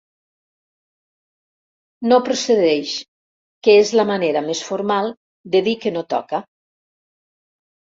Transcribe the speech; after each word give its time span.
No 2.11 2.17
procedeix, 2.29 2.95
que 3.69 3.77
és 3.83 3.93
la 4.01 4.07
manera 4.13 4.43
més 4.49 4.65
formal 4.71 5.13
de 5.57 5.65
dir 5.71 5.79
que 5.87 5.95
no 6.01 6.07
toca. 6.17 6.43